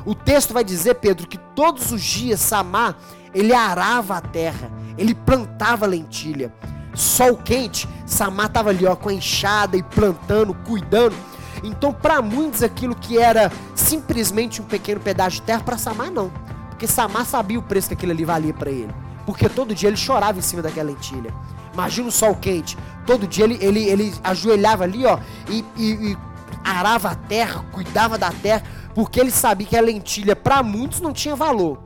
O 0.06 0.16
texto 0.16 0.54
vai 0.54 0.64
dizer, 0.64 0.96
Pedro, 0.96 1.28
que 1.28 1.38
todos 1.38 1.92
os 1.92 2.02
dias 2.02 2.40
Samar 2.40 2.96
ele 3.34 3.54
arava 3.54 4.18
a 4.18 4.22
terra, 4.22 4.72
ele 4.98 5.16
plantava 5.16 5.86
lentilha. 5.86 6.54
Sol 6.94 7.38
quente, 7.38 7.88
Samar 8.06 8.48
estava 8.48 8.70
ali 8.70 8.86
ó, 8.86 8.96
com 8.96 9.10
a 9.10 9.14
enxada 9.14 9.78
e 9.78 9.84
plantando, 9.84 10.54
cuidando. 10.54 11.16
Então, 11.64 11.94
para 11.94 12.22
muitos, 12.22 12.64
aquilo 12.64 12.96
que 12.96 13.18
era 13.18 13.52
simplesmente 13.76 14.62
um 14.62 14.66
pequeno 14.66 15.00
pedaço 15.00 15.38
de 15.38 15.44
terra, 15.44 15.62
para 15.62 15.78
Samar 15.78 16.12
não. 16.12 16.32
Porque 16.70 16.88
Samar 16.88 17.26
sabia 17.26 17.60
o 17.60 17.62
preço 17.62 17.90
que 17.90 17.94
aquilo 17.94 18.12
ali 18.12 18.26
valia 18.26 18.54
para 18.54 18.70
ele. 18.70 18.94
Porque 19.26 19.48
todo 19.48 19.74
dia 19.74 19.88
ele 19.88 19.98
chorava 19.98 20.40
em 20.40 20.42
cima 20.42 20.62
daquela 20.62 20.90
lentilha. 20.90 21.34
Imagina 21.74 22.10
o 22.10 22.12
sol 22.12 22.36
quente. 22.36 22.78
Todo 23.06 23.28
dia 23.28 23.46
ele, 23.46 23.58
ele, 23.62 23.84
ele 23.84 24.14
ajoelhava 24.24 24.84
ali, 24.84 25.06
ó, 25.06 25.18
e, 25.48 25.64
e, 25.78 26.12
e 26.12 26.18
arava 26.64 27.12
a 27.12 27.16
terra, 27.16 27.64
cuidava 27.72 28.18
da 28.18 28.32
terra, 28.32 28.64
porque 28.94 29.20
ele 29.20 29.32
sabia 29.32 29.68
que 29.68 29.78
a 29.78 29.82
lentilha 29.82 30.36
para 30.36 30.62
muitos 30.64 31.02
não 31.02 31.14
tinha 31.14 31.36
valor, 31.36 31.80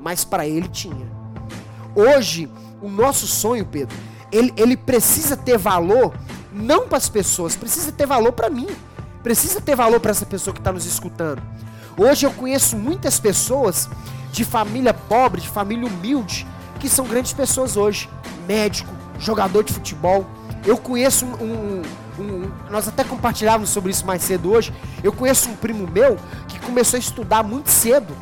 mas 0.00 0.24
para 0.24 0.46
ele 0.46 0.68
tinha. 0.68 1.06
Hoje, 1.94 2.50
o 2.80 2.88
nosso 2.88 3.26
sonho, 3.26 3.66
Pedro, 3.66 3.96
ele, 4.30 4.52
ele 4.56 4.76
precisa 4.76 5.36
ter 5.36 5.58
valor 5.58 6.14
não 6.52 6.88
para 6.88 6.98
as 6.98 7.08
pessoas, 7.08 7.56
precisa 7.56 7.92
ter 7.92 8.06
valor 8.06 8.32
para 8.32 8.50
mim. 8.50 8.68
Precisa 9.22 9.60
ter 9.60 9.74
valor 9.74 10.00
para 10.00 10.10
essa 10.10 10.24
pessoa 10.24 10.54
que 10.54 10.60
está 10.60 10.72
nos 10.72 10.86
escutando. 10.86 11.42
Hoje 11.96 12.24
eu 12.24 12.32
conheço 12.32 12.76
muitas 12.76 13.18
pessoas 13.18 13.88
de 14.32 14.44
família 14.44 14.94
pobre, 14.94 15.40
de 15.40 15.48
família 15.48 15.86
humilde, 15.86 16.46
que 16.78 16.88
são 16.88 17.06
grandes 17.06 17.32
pessoas 17.32 17.76
hoje. 17.76 18.08
Médico, 18.46 18.90
jogador 19.18 19.64
de 19.64 19.72
futebol. 19.72 20.24
Eu 20.64 20.78
conheço 20.78 21.26
um, 21.26 21.42
um, 21.42 21.82
um, 22.18 22.50
Nós 22.70 22.88
até 22.88 23.04
compartilhávamos 23.04 23.70
sobre 23.70 23.90
isso 23.90 24.06
mais 24.06 24.22
cedo 24.22 24.50
hoje. 24.52 24.72
Eu 25.02 25.12
conheço 25.12 25.48
um 25.48 25.56
primo 25.56 25.86
meu 25.86 26.18
que 26.46 26.58
começou 26.60 26.96
a 26.96 27.00
estudar 27.00 27.42
muito 27.42 27.70
cedo. 27.70 28.14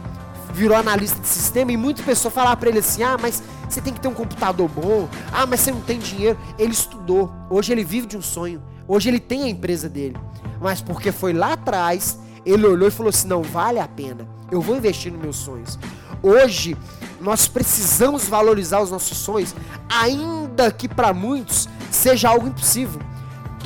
Virou 0.52 0.76
analista 0.76 1.20
de 1.20 1.26
sistema 1.26 1.72
e 1.72 1.76
muitas 1.76 2.04
pessoas 2.04 2.32
falavam 2.32 2.56
para 2.56 2.68
ele 2.70 2.78
assim: 2.78 3.02
ah, 3.02 3.16
mas 3.20 3.42
você 3.68 3.80
tem 3.80 3.92
que 3.92 4.00
ter 4.00 4.08
um 4.08 4.14
computador 4.14 4.68
bom. 4.68 5.08
Ah, 5.32 5.46
mas 5.46 5.60
você 5.60 5.70
não 5.70 5.80
tem 5.80 5.98
dinheiro. 5.98 6.38
Ele 6.58 6.72
estudou. 6.72 7.32
Hoje 7.50 7.72
ele 7.72 7.84
vive 7.84 8.06
de 8.06 8.16
um 8.16 8.22
sonho. 8.22 8.62
Hoje 8.88 9.08
ele 9.08 9.20
tem 9.20 9.42
a 9.42 9.48
empresa 9.48 9.88
dele. 9.88 10.16
Mas 10.60 10.80
porque 10.80 11.12
foi 11.12 11.32
lá 11.32 11.52
atrás, 11.52 12.18
ele 12.44 12.66
olhou 12.66 12.88
e 12.88 12.90
falou 12.90 13.10
assim: 13.10 13.28
não 13.28 13.42
vale 13.42 13.78
a 13.78 13.88
pena. 13.88 14.26
Eu 14.50 14.60
vou 14.60 14.76
investir 14.76 15.12
nos 15.12 15.20
meus 15.20 15.36
sonhos. 15.36 15.78
Hoje, 16.22 16.76
nós 17.20 17.48
precisamos 17.48 18.28
valorizar 18.28 18.80
os 18.80 18.90
nossos 18.90 19.18
sonhos, 19.18 19.54
ainda 19.88 20.70
que 20.70 20.88
para 20.88 21.12
muitos 21.12 21.68
seja 21.90 22.28
algo 22.28 22.46
impossível. 22.46 23.00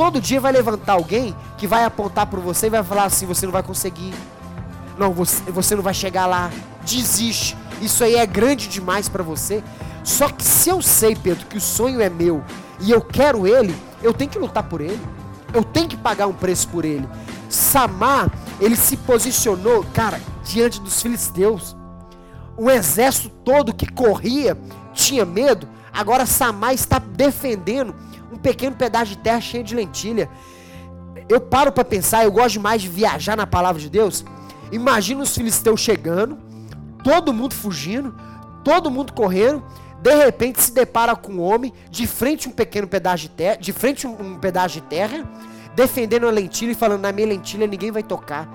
Todo 0.00 0.18
dia 0.18 0.40
vai 0.40 0.50
levantar 0.50 0.94
alguém 0.94 1.36
que 1.58 1.66
vai 1.66 1.84
apontar 1.84 2.26
para 2.26 2.40
você 2.40 2.68
e 2.68 2.70
vai 2.70 2.82
falar 2.82 3.04
assim: 3.04 3.26
você 3.26 3.44
não 3.44 3.52
vai 3.52 3.62
conseguir. 3.62 4.14
Não, 4.96 5.12
você, 5.12 5.42
você 5.52 5.76
não 5.76 5.82
vai 5.82 5.92
chegar 5.92 6.24
lá. 6.24 6.50
Desiste. 6.86 7.54
Isso 7.82 8.02
aí 8.02 8.14
é 8.14 8.24
grande 8.24 8.66
demais 8.66 9.10
para 9.10 9.22
você. 9.22 9.62
Só 10.02 10.30
que 10.30 10.42
se 10.42 10.70
eu 10.70 10.80
sei, 10.80 11.14
Pedro, 11.14 11.44
que 11.44 11.58
o 11.58 11.60
sonho 11.60 12.00
é 12.00 12.08
meu 12.08 12.42
e 12.80 12.90
eu 12.90 13.02
quero 13.02 13.46
ele, 13.46 13.76
eu 14.02 14.14
tenho 14.14 14.30
que 14.30 14.38
lutar 14.38 14.62
por 14.62 14.80
ele. 14.80 14.98
Eu 15.52 15.62
tenho 15.62 15.86
que 15.86 15.98
pagar 15.98 16.26
um 16.28 16.32
preço 16.32 16.68
por 16.68 16.86
ele. 16.86 17.06
Samar, 17.50 18.30
ele 18.58 18.76
se 18.76 18.96
posicionou, 18.96 19.84
cara, 19.92 20.18
diante 20.42 20.80
dos 20.80 21.02
filisteus. 21.02 21.76
O 22.56 22.70
exército 22.70 23.28
todo 23.44 23.74
que 23.74 23.92
corria 23.92 24.56
tinha 24.94 25.26
medo. 25.26 25.68
Agora 25.92 26.24
Samar 26.24 26.72
está 26.72 26.98
defendendo 26.98 27.94
um 28.30 28.36
pequeno 28.36 28.76
pedaço 28.76 29.12
de 29.12 29.18
terra 29.18 29.40
cheio 29.40 29.64
de 29.64 29.74
lentilha. 29.74 30.28
Eu 31.28 31.40
paro 31.40 31.72
para 31.72 31.84
pensar, 31.84 32.24
eu 32.24 32.32
gosto 32.32 32.54
demais 32.54 32.82
de 32.82 32.88
viajar 32.88 33.36
na 33.36 33.46
palavra 33.46 33.80
de 33.80 33.88
Deus. 33.88 34.24
Imagina 34.72 35.22
os 35.22 35.34
filisteus 35.34 35.80
chegando, 35.80 36.38
todo 37.02 37.32
mundo 37.32 37.54
fugindo, 37.54 38.14
todo 38.64 38.90
mundo 38.90 39.12
correndo, 39.12 39.62
de 40.00 40.14
repente 40.14 40.62
se 40.62 40.72
depara 40.72 41.14
com 41.14 41.32
um 41.32 41.40
homem 41.42 41.72
de 41.90 42.06
frente 42.06 42.48
um 42.48 42.52
pequeno 42.52 42.86
pedaço 42.86 43.24
de 43.24 43.28
terra, 43.30 43.56
de 43.56 43.72
frente 43.72 44.06
um 44.06 44.38
pedaço 44.38 44.74
de 44.74 44.80
terra, 44.80 45.28
defendendo 45.74 46.26
a 46.26 46.30
lentilha 46.30 46.72
e 46.72 46.74
falando: 46.74 47.02
na 47.02 47.12
minha 47.12 47.26
lentilha 47.26 47.66
ninguém 47.66 47.90
vai 47.90 48.02
tocar. 48.02 48.48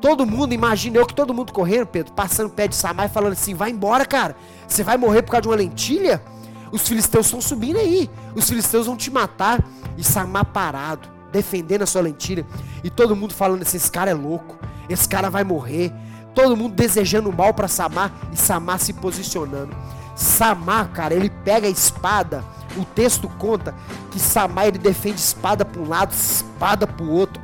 Todo 0.00 0.26
mundo, 0.26 0.52
imagina 0.52 0.98
eu 0.98 1.06
que 1.06 1.14
todo 1.14 1.34
mundo 1.34 1.52
correndo, 1.52 1.86
Pedro, 1.86 2.12
passando 2.12 2.50
pé 2.50 2.68
de 2.68 2.76
Samar 2.76 3.06
e 3.06 3.08
falando 3.08 3.32
assim: 3.32 3.54
vai 3.54 3.70
embora, 3.70 4.04
cara, 4.04 4.36
você 4.68 4.84
vai 4.84 4.96
morrer 4.96 5.22
por 5.22 5.32
causa 5.32 5.42
de 5.42 5.48
uma 5.48 5.56
lentilha? 5.56 6.22
Os 6.76 6.86
filisteus 6.86 7.24
estão 7.24 7.40
subindo 7.40 7.78
aí, 7.78 8.10
os 8.34 8.50
filisteus 8.50 8.84
vão 8.84 8.98
te 8.98 9.10
matar. 9.10 9.64
E 9.96 10.04
Samar 10.04 10.44
parado, 10.44 11.08
defendendo 11.32 11.80
a 11.80 11.86
sua 11.86 12.02
lentilha, 12.02 12.46
e 12.84 12.90
todo 12.90 13.16
mundo 13.16 13.32
falando 13.32 13.62
assim: 13.62 13.78
esse 13.78 13.90
cara 13.90 14.10
é 14.10 14.14
louco, 14.14 14.58
esse 14.86 15.08
cara 15.08 15.30
vai 15.30 15.42
morrer. 15.42 15.90
Todo 16.34 16.54
mundo 16.54 16.74
desejando 16.74 17.32
mal 17.32 17.54
para 17.54 17.66
Samar 17.66 18.12
e 18.30 18.36
Samar 18.36 18.78
se 18.78 18.92
posicionando. 18.92 19.74
Samar, 20.14 20.90
cara, 20.92 21.14
ele 21.14 21.30
pega 21.30 21.66
a 21.66 21.70
espada. 21.70 22.44
O 22.76 22.84
texto 22.84 23.26
conta 23.38 23.74
que 24.10 24.20
Samar 24.20 24.66
ele 24.66 24.76
defende 24.76 25.18
espada 25.18 25.64
para 25.64 25.80
um 25.80 25.88
lado, 25.88 26.12
espada 26.12 26.86
para 26.86 27.06
o 27.06 27.10
outro. 27.10 27.42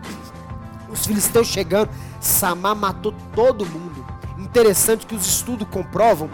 Os 0.90 1.06
filisteus 1.06 1.46
chegando, 1.46 1.88
Samar 2.20 2.76
matou 2.76 3.14
todo 3.34 3.64
mundo. 3.64 4.04
Interessante 4.36 5.06
que 5.06 5.14
os 5.14 5.26
estudos 5.26 5.66
comprovam 5.70 6.28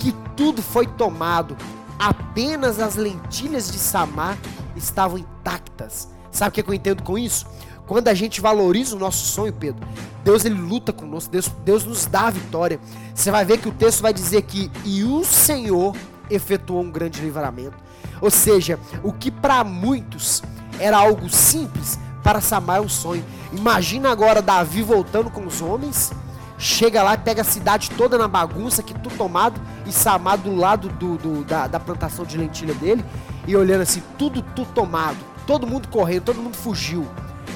que 0.00 0.10
tudo 0.34 0.62
foi 0.62 0.86
tomado. 0.86 1.56
Apenas 2.00 2.80
as 2.80 2.96
lentilhas 2.96 3.70
de 3.70 3.78
Samar 3.78 4.38
estavam 4.74 5.18
intactas. 5.18 6.08
Sabe 6.32 6.48
o 6.48 6.64
que 6.64 6.70
eu 6.70 6.74
entendo 6.74 7.02
com 7.02 7.18
isso? 7.18 7.46
Quando 7.86 8.08
a 8.08 8.14
gente 8.14 8.40
valoriza 8.40 8.96
o 8.96 8.98
nosso 8.98 9.26
sonho, 9.26 9.52
Pedro, 9.52 9.86
Deus 10.24 10.46
ele 10.46 10.58
luta 10.58 10.94
conosco, 10.94 11.30
Deus, 11.30 11.48
Deus 11.62 11.84
nos 11.84 12.06
dá 12.06 12.28
a 12.28 12.30
vitória. 12.30 12.80
Você 13.14 13.30
vai 13.30 13.44
ver 13.44 13.58
que 13.58 13.68
o 13.68 13.72
texto 13.72 14.00
vai 14.00 14.14
dizer 14.14 14.42
que 14.42 14.70
e 14.82 15.04
o 15.04 15.22
Senhor 15.24 15.94
efetuou 16.30 16.80
um 16.80 16.90
grande 16.90 17.20
livramento. 17.20 17.76
Ou 18.18 18.30
seja, 18.30 18.78
o 19.02 19.12
que 19.12 19.30
para 19.30 19.62
muitos 19.62 20.42
era 20.78 20.96
algo 20.96 21.28
simples, 21.28 21.98
para 22.22 22.40
Samar 22.40 22.78
é 22.78 22.80
um 22.80 22.88
sonho. 22.88 23.24
Imagina 23.52 24.10
agora 24.10 24.40
Davi 24.40 24.82
voltando 24.82 25.30
com 25.30 25.44
os 25.44 25.60
homens, 25.60 26.12
chega 26.60 27.02
lá 27.02 27.16
pega 27.16 27.40
a 27.40 27.44
cidade 27.44 27.90
toda 27.92 28.18
na 28.18 28.28
bagunça, 28.28 28.82
que 28.82 28.92
tudo 28.92 29.16
tomado, 29.16 29.58
e 29.86 29.92
Samar 29.92 30.36
do 30.36 30.54
lado 30.54 30.90
do, 30.90 31.16
do 31.16 31.44
da, 31.44 31.66
da, 31.66 31.80
plantação 31.80 32.24
de 32.24 32.36
lentilha 32.36 32.74
dele, 32.74 33.02
e 33.48 33.56
olhando 33.56 33.80
assim, 33.80 34.02
tudo, 34.18 34.42
tudo 34.42 34.70
tomado, 34.72 35.16
todo 35.46 35.66
mundo 35.66 35.88
correndo, 35.88 36.24
todo 36.24 36.40
mundo 36.40 36.54
fugiu. 36.54 37.08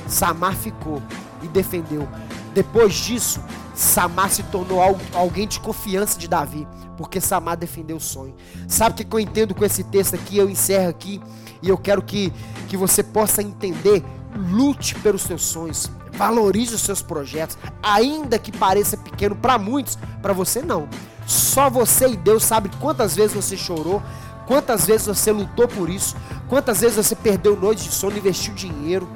Samar 0.08 0.54
ficou 0.56 1.02
e 1.42 1.48
defendeu. 1.48 2.08
Depois 2.54 2.94
disso, 2.94 3.42
Samar 3.74 4.30
se 4.30 4.42
tornou 4.44 4.80
alguém 5.12 5.46
de 5.46 5.60
confiança 5.60 6.18
de 6.18 6.26
Davi, 6.26 6.66
porque 6.96 7.20
Samar 7.20 7.58
defendeu 7.58 7.98
o 7.98 8.00
sonho. 8.00 8.34
Sabe 8.66 9.02
o 9.02 9.06
que 9.06 9.14
eu 9.14 9.20
entendo 9.20 9.54
com 9.54 9.64
esse 9.64 9.84
texto 9.84 10.14
aqui? 10.14 10.38
Eu 10.38 10.48
encerro 10.48 10.88
aqui 10.88 11.20
e 11.60 11.68
eu 11.68 11.76
quero 11.76 12.00
que, 12.00 12.32
que 12.68 12.76
você 12.76 13.02
possa 13.02 13.42
entender. 13.42 14.02
Lute 14.50 14.96
pelos 14.96 15.22
seus 15.22 15.42
sonhos, 15.42 15.88
valorize 16.16 16.74
os 16.74 16.82
seus 16.82 17.02
projetos, 17.02 17.58
ainda 17.82 18.38
que 18.38 18.52
pareça 18.52 18.96
pequeno 18.96 19.34
para 19.34 19.58
muitos, 19.58 19.98
para 20.22 20.32
você 20.32 20.62
não. 20.62 20.88
Só 21.26 21.70
você 21.70 22.08
e 22.08 22.16
Deus 22.16 22.44
sabe 22.44 22.70
quantas 22.80 23.14
vezes 23.16 23.34
você 23.34 23.56
chorou, 23.56 24.02
quantas 24.46 24.86
vezes 24.86 25.06
você 25.06 25.32
lutou 25.32 25.66
por 25.66 25.88
isso, 25.88 26.16
quantas 26.48 26.80
vezes 26.80 26.96
você 26.96 27.14
perdeu 27.14 27.56
noites 27.56 27.84
de 27.84 27.92
sono, 27.92 28.16
investiu 28.16 28.54
dinheiro, 28.54 29.08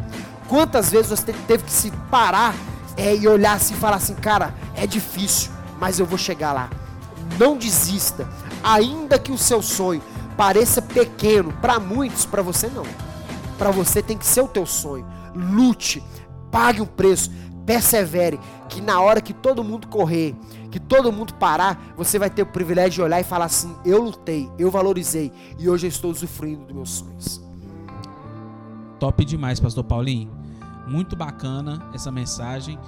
quantas 0.49 0.91
vezes 0.91 1.11
você 1.11 1.33
teve 1.47 1.65
que 1.65 1.73
se 1.73 1.91
parar 2.11 2.55
é, 2.97 3.15
e 3.15 3.29
olhar 3.29 3.55
assim 3.55 3.75
e 3.75 3.77
falar 3.77 3.97
assim, 3.97 4.15
cara, 4.15 4.55
é 4.75 4.87
difícil, 4.87 5.53
mas 5.79 5.99
eu 5.99 6.07
vou 6.07 6.19
chegar 6.19 6.53
lá. 6.53 6.71
Não 7.39 7.57
desista, 7.57 8.29
ainda 8.63 9.19
que 9.19 9.31
o 9.31 9.39
seu 9.39 9.63
sonho 9.63 10.03
pareça 10.37 10.81
pequeno 10.81 11.53
para 11.61 11.79
muitos, 11.79 12.25
para 12.25 12.43
você 12.43 12.69
não. 12.69 12.87
Para 13.59 13.71
você 13.71 14.03
tem 14.03 14.17
que 14.17 14.27
ser 14.27 14.41
o 14.41 14.49
teu 14.49 14.65
sonho. 14.65 15.07
Lute, 15.35 16.03
pague 16.51 16.81
um 16.81 16.87
preço, 16.87 17.31
persevere, 17.65 18.41
que 18.69 18.81
na 18.81 19.01
hora 19.01 19.21
que 19.21 19.33
todo 19.33 19.63
mundo 19.63 19.89
correr, 19.89 20.35
que 20.71 20.81
todo 20.81 21.13
mundo 21.13 21.35
parar, 21.35 21.93
você 21.97 22.19
vai 22.19 22.31
ter 22.31 22.43
o 22.43 22.47
privilégio 22.47 22.93
de 22.93 23.03
olhar 23.03 23.21
e 23.21 23.25
falar 23.25 23.47
assim: 23.47 23.75
eu 23.85 24.03
lutei, 24.03 24.49
eu 24.59 24.71
valorizei 24.71 25.33
e 25.59 25.69
hoje 25.69 25.87
eu 25.87 25.89
estou 25.89 26.11
usufruindo 26.11 26.65
dos 26.65 26.75
meus 26.75 26.91
sonhos. 26.91 27.49
Top 28.99 29.25
demais, 29.25 29.61
pastor 29.61 29.85
Paulinho. 29.85 30.31
Muito 30.87 31.15
bacana 31.15 31.91
essa 31.95 32.11
mensagem. 32.11 32.79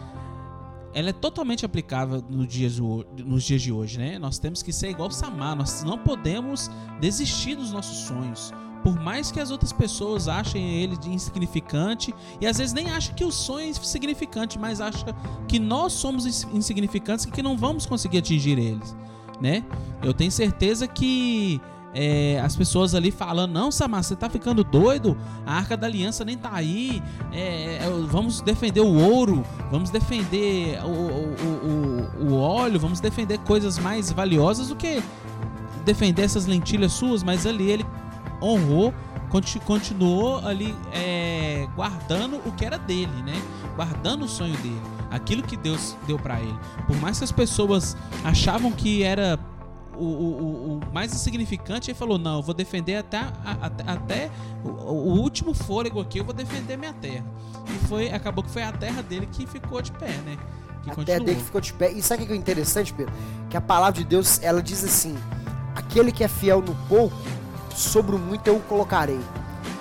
Ela 0.92 1.10
é 1.10 1.12
totalmente 1.12 1.64
aplicável 1.64 2.24
no 2.28 2.44
dia 2.46 2.68
de, 2.68 2.82
nos 2.82 3.44
dias 3.44 3.62
de 3.62 3.70
hoje, 3.70 3.96
né? 3.98 4.18
Nós 4.18 4.38
temos 4.38 4.60
que 4.62 4.72
ser 4.72 4.90
igual 4.90 5.10
Samar, 5.10 5.54
nós 5.54 5.84
não 5.84 5.98
podemos 5.98 6.68
desistir 7.00 7.54
dos 7.54 7.70
nossos 7.70 7.98
sonhos. 7.98 8.52
Por 8.82 8.98
mais 8.98 9.30
que 9.30 9.38
as 9.40 9.50
outras 9.50 9.72
pessoas 9.72 10.28
achem 10.28 10.82
ele 10.82 10.96
de 10.96 11.10
insignificante, 11.10 12.14
e 12.40 12.46
às 12.46 12.58
vezes 12.58 12.72
nem 12.72 12.90
acham 12.90 13.14
que 13.14 13.24
o 13.24 13.30
sonho 13.30 13.66
é 13.66 13.68
insignificante, 13.70 14.58
mas 14.58 14.80
acham 14.80 15.14
que 15.46 15.58
nós 15.58 15.92
somos 15.92 16.26
insignificantes 16.52 17.24
e 17.26 17.30
que 17.30 17.42
não 17.42 17.56
vamos 17.56 17.84
conseguir 17.86 18.18
atingir 18.18 18.58
eles, 18.58 18.96
né? 19.40 19.64
Eu 20.02 20.14
tenho 20.14 20.30
certeza 20.30 20.88
que 20.88 21.60
é, 21.92 22.40
as 22.40 22.54
pessoas 22.54 22.94
ali 22.94 23.10
falando: 23.10 23.52
Não, 23.52 23.70
Samar, 23.70 24.02
você 24.02 24.14
tá 24.14 24.30
ficando 24.30 24.62
doido, 24.62 25.16
a 25.44 25.54
arca 25.54 25.76
da 25.76 25.86
aliança 25.86 26.24
nem 26.24 26.36
tá 26.36 26.50
aí, 26.52 27.02
é, 27.32 27.78
é, 27.82 27.90
vamos 28.06 28.40
defender 28.40 28.80
o 28.80 28.94
ouro, 28.94 29.44
vamos 29.70 29.90
defender 29.90 30.80
o, 30.84 30.88
o, 30.88 32.28
o, 32.28 32.32
o, 32.32 32.38
óleo, 32.38 32.78
vamos 32.78 33.00
defender 33.00 33.38
coisas 33.38 33.78
mais 33.78 34.12
valiosas 34.12 34.68
do 34.68 34.76
que 34.76 35.02
defender 35.84 36.22
essas 36.22 36.46
lentilhas 36.46 36.92
suas. 36.92 37.22
Mas 37.22 37.44
ali 37.44 37.70
ele 37.70 37.86
honrou, 38.42 38.94
continuou 39.64 40.38
ali 40.46 40.74
é, 40.92 41.68
guardando 41.76 42.36
o 42.46 42.52
que 42.52 42.64
era 42.64 42.78
dele, 42.78 43.22
né? 43.22 43.40
Guardando 43.76 44.24
o 44.24 44.28
sonho 44.28 44.56
dele, 44.58 44.80
aquilo 45.10 45.42
que 45.42 45.56
Deus 45.56 45.96
deu 46.06 46.18
para 46.18 46.40
ele. 46.40 46.58
Por 46.86 46.96
mais 46.96 47.18
que 47.18 47.24
as 47.24 47.32
pessoas 47.32 47.96
achavam 48.24 48.72
que 48.72 49.02
era 49.02 49.38
o, 49.96 50.04
o, 50.04 50.80
o, 50.80 50.92
mais 50.92 51.12
insignificante, 51.12 51.90
ele 51.90 51.98
falou: 51.98 52.18
Não, 52.18 52.36
eu 52.36 52.42
vou 52.42 52.54
defender 52.54 52.96
até, 52.96 53.18
a, 53.18 53.32
a, 53.44 53.92
até 53.94 54.30
o, 54.64 54.68
o, 54.68 55.20
último 55.20 55.52
fôlego 55.52 56.00
aqui, 56.00 56.18
eu 56.18 56.24
vou 56.24 56.34
defender 56.34 56.76
minha 56.76 56.94
terra. 56.94 57.24
E 57.66 57.86
foi, 57.86 58.10
acabou 58.10 58.42
que 58.42 58.50
foi 58.50 58.62
a 58.62 58.72
terra 58.72 59.02
dele 59.02 59.26
que 59.30 59.46
ficou 59.46 59.80
de 59.82 59.92
pé, 59.92 60.12
né? 60.24 60.38
Que 60.82 60.90
a 60.90 60.94
continuou. 60.94 61.04
terra 61.04 61.20
dele 61.20 61.36
que 61.36 61.44
ficou 61.44 61.60
de 61.60 61.72
pé. 61.74 61.92
E 61.92 62.02
sabe 62.02 62.24
o 62.24 62.26
que 62.26 62.32
é 62.32 62.36
interessante, 62.36 62.92
Pedro? 62.94 63.12
Que 63.50 63.56
a 63.56 63.60
palavra 63.60 63.98
de 63.98 64.04
Deus, 64.04 64.42
ela 64.42 64.62
diz 64.62 64.82
assim: 64.82 65.16
Aquele 65.74 66.10
que 66.10 66.24
é 66.24 66.28
fiel 66.28 66.62
no 66.62 66.74
pouco, 66.88 67.16
sobre 67.74 68.14
o 68.14 68.18
muito 68.18 68.46
eu 68.46 68.56
o 68.56 68.60
colocarei. 68.60 69.20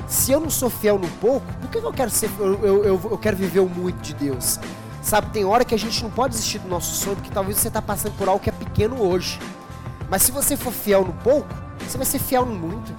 Se 0.07 0.31
eu 0.31 0.39
não 0.39 0.49
sou 0.49 0.69
fiel 0.69 0.97
no 0.97 1.07
pouco, 1.07 1.45
por 1.61 1.69
que 1.69 1.77
eu 1.77 1.93
quero 1.93 2.09
ser 2.09 2.29
eu, 2.39 2.63
eu, 2.63 3.01
eu, 3.11 3.17
quero 3.17 3.37
viver 3.37 3.59
o 3.59 3.69
muito 3.69 4.01
de 4.01 4.13
Deus? 4.13 4.59
Sabe, 5.01 5.29
tem 5.31 5.45
hora 5.45 5.63
que 5.63 5.73
a 5.73 5.77
gente 5.77 6.01
não 6.03 6.09
pode 6.09 6.33
desistir 6.33 6.59
do 6.59 6.67
nosso 6.67 6.95
sonho, 6.95 7.15
porque 7.15 7.31
talvez 7.31 7.57
você 7.57 7.67
está 7.67 7.81
passando 7.81 8.17
por 8.17 8.27
algo 8.27 8.41
que 8.41 8.49
é 8.49 8.53
pequeno 8.53 9.01
hoje. 9.01 9.39
Mas 10.09 10.23
se 10.23 10.31
você 10.31 10.57
for 10.57 10.73
fiel 10.73 11.05
no 11.05 11.13
pouco, 11.13 11.47
você 11.79 11.97
vai 11.97 12.05
ser 12.05 12.19
fiel 12.19 12.45
no 12.45 12.55
muito. 12.55 12.93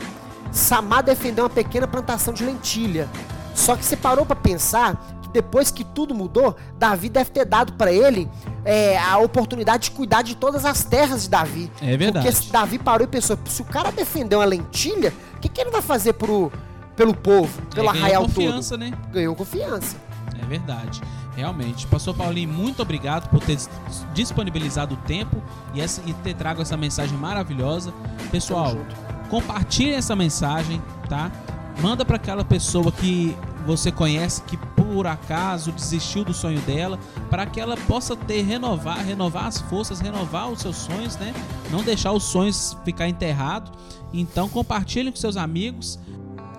Samar 0.53 1.03
defendeu 1.03 1.45
uma 1.45 1.51
pequena 1.51 1.87
plantação 1.87 2.33
de 2.33 2.45
lentilha. 2.45 3.09
Só 3.55 3.77
que 3.77 3.85
você 3.85 3.97
parou 3.97 4.25
para 4.25 4.37
pensar 4.37 4.97
depois 5.33 5.71
que 5.71 5.85
tudo 5.85 6.15
mudou, 6.15 6.57
Davi 6.79 7.09
deve 7.09 7.31
ter 7.31 7.45
dado 7.45 7.73
para 7.75 7.93
ele 7.93 8.29
é, 8.65 8.99
a 8.99 9.19
oportunidade 9.19 9.85
de 9.85 9.91
cuidar 9.93 10.23
de 10.23 10.35
todas 10.37 10.65
as 10.65 10.85
terras 10.85 11.23
de 11.23 11.31
Davi. 11.31 11.71
É 11.81 11.97
verdade. 11.97 12.31
Porque 12.31 12.51
Davi 12.53 12.79
parou 12.79 13.05
e 13.07 13.09
pensou: 13.09 13.39
se 13.47 13.63
o 13.63 13.65
cara 13.65 13.91
defendeu 13.91 14.39
uma 14.41 14.45
lentilha, 14.45 15.13
o 15.37 15.41
que, 15.41 15.49
que 15.49 15.61
ele 15.61 15.71
vai 15.71 15.83
fazer 15.83 16.13
pro, 16.15 16.51
pelo 16.97 17.15
povo, 17.15 17.63
pelo 17.75 17.87
É, 17.87 17.91
arraial 17.91 18.23
ganhou 18.23 18.25
confiança, 18.27 18.79
todo? 18.79 18.81
né? 18.81 18.93
Ganhou 19.13 19.35
confiança. 19.35 19.97
É 20.43 20.47
verdade. 20.47 21.01
Realmente. 21.37 21.87
Pastor 21.87 22.15
Paulinho, 22.15 22.49
muito 22.53 22.83
obrigado 22.83 23.31
por 23.31 23.41
ter 23.41 23.57
disponibilizado 24.13 24.95
o 24.95 24.99
tempo 24.99 25.41
e, 25.75 25.81
essa, 25.81 26.03
e 26.07 26.13
ter 26.13 26.35
trago 26.35 26.61
essa 26.61 26.77
mensagem 26.77 27.17
maravilhosa. 27.17 27.93
Pessoal, 28.31 28.77
compartilhe 29.29 29.93
essa 29.95 30.15
mensagem, 30.17 30.83
tá? 31.09 31.31
Manda 31.81 32.05
para 32.05 32.17
aquela 32.17 32.45
pessoa 32.45 32.91
que 32.93 33.35
você 33.67 33.91
conhece 33.93 34.43
que 34.43 34.57
por 34.93 35.07
acaso 35.07 35.71
desistiu 35.71 36.25
do 36.25 36.35
sonho 36.35 36.61
dela, 36.63 36.99
para 37.31 37.47
que 37.47 37.61
ela 37.61 37.77
possa 37.77 38.17
ter 38.17 38.43
renovar, 38.43 38.99
renovar 38.99 39.47
as 39.47 39.61
forças, 39.61 40.01
renovar 40.01 40.51
os 40.51 40.61
seus 40.61 40.77
sonhos, 40.77 41.17
né? 41.17 41.33
Não 41.71 41.85
deixar 41.85 42.13
os 42.13 42.25
sonhos 42.25 42.77
ficar 42.85 43.09
enterrado. 43.09 43.71
Então 44.13 44.49
compartilhe 44.49 45.11
com 45.11 45.17
seus 45.17 45.37
amigos 45.37 45.97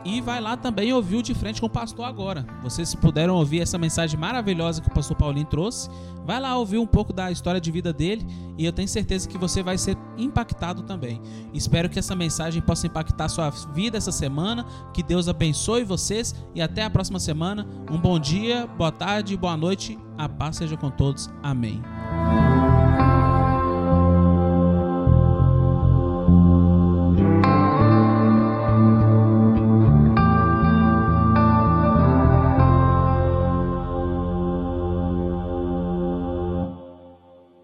e 0.03 0.21
vai 0.21 0.41
lá 0.41 0.57
também 0.57 0.91
ouvir 0.93 1.17
o 1.17 1.23
de 1.23 1.33
frente 1.33 1.59
com 1.59 1.67
o 1.67 1.69
pastor 1.69 2.05
agora. 2.05 2.45
Vocês 2.63 2.95
puderam 2.95 3.35
ouvir 3.35 3.61
essa 3.61 3.77
mensagem 3.77 4.19
maravilhosa 4.19 4.81
que 4.81 4.87
o 4.87 4.93
pastor 4.93 5.15
Paulinho 5.15 5.45
trouxe. 5.45 5.89
Vai 6.25 6.39
lá 6.39 6.55
ouvir 6.57 6.77
um 6.77 6.85
pouco 6.85 7.11
da 7.11 7.31
história 7.31 7.59
de 7.59 7.71
vida 7.71 7.91
dele 7.91 8.25
e 8.57 8.65
eu 8.65 8.71
tenho 8.71 8.87
certeza 8.87 9.27
que 9.27 9.37
você 9.37 9.63
vai 9.63 9.77
ser 9.77 9.97
impactado 10.17 10.83
também. 10.83 11.21
Espero 11.53 11.89
que 11.89 11.99
essa 11.99 12.15
mensagem 12.15 12.61
possa 12.61 12.87
impactar 12.87 13.29
sua 13.29 13.49
vida 13.49 13.97
essa 13.97 14.11
semana. 14.11 14.65
Que 14.93 15.03
Deus 15.03 15.27
abençoe 15.27 15.83
vocês 15.83 16.35
e 16.53 16.61
até 16.61 16.83
a 16.83 16.89
próxima 16.89 17.19
semana. 17.19 17.67
Um 17.89 17.97
bom 17.97 18.19
dia, 18.19 18.67
boa 18.67 18.91
tarde, 18.91 19.35
boa 19.37 19.57
noite. 19.57 19.97
A 20.17 20.29
paz 20.29 20.57
seja 20.57 20.77
com 20.77 20.89
todos. 20.89 21.29
Amém. 21.41 21.81